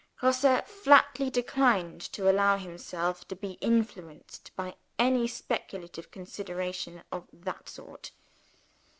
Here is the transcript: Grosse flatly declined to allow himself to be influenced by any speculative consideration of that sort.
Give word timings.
Grosse 0.17 0.61
flatly 0.65 1.29
declined 1.29 2.01
to 2.01 2.27
allow 2.27 2.57
himself 2.57 3.27
to 3.27 3.35
be 3.35 3.51
influenced 3.61 4.49
by 4.55 4.75
any 4.97 5.27
speculative 5.27 6.09
consideration 6.09 7.03
of 7.11 7.27
that 7.31 7.69
sort. 7.69 8.11